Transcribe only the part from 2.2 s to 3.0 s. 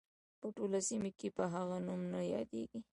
یادیږي.